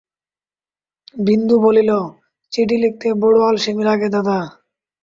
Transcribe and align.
বিন্দু 1.19 1.55
বলিল, 1.63 1.91
চিঠি 2.53 2.77
লিখতে 2.77 3.07
বড় 3.21 3.37
আলসেমি 3.49 3.83
লাগে 3.83 4.07
দাদা। 4.15 4.37